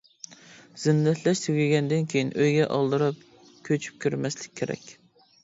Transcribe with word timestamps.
زىننەتلەش 0.83 1.41
تۈگىگەندىن 1.43 2.07
كېيىن 2.13 2.33
ئۆيگە 2.39 2.65
ئالدىراپ 2.79 3.21
كۆچۈپ 3.71 4.01
كىرمەسلىك 4.07 4.59
كېرەك. 4.63 4.91